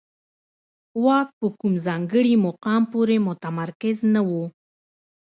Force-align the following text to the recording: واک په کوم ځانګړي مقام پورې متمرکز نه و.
واک 1.03 1.27
په 1.39 1.47
کوم 1.59 1.73
ځانګړي 1.85 2.33
مقام 2.47 2.83
پورې 2.91 3.15
متمرکز 3.27 3.97
نه 4.13 4.21
و. 4.27 4.31